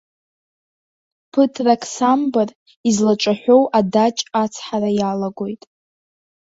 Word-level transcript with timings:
Ԥыҭрак 1.31 1.81
самбар, 1.95 2.49
излаҿаҳәоу 2.89 3.63
адаҷ 3.79 4.17
ацҳара 4.41 4.89
иалагоит. 4.99 5.61